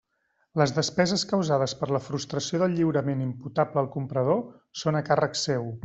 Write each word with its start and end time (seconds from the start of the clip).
Les 0.61 0.71
despeses 0.77 1.25
causades 1.33 1.75
per 1.81 1.89
la 1.97 2.01
frustració 2.07 2.63
del 2.63 2.73
lliurament 2.79 3.21
imputable 3.27 3.83
al 3.85 3.91
comprador 3.99 4.43
són 4.85 5.03
a 5.03 5.05
càrrec 5.13 5.41
seu. 5.49 5.71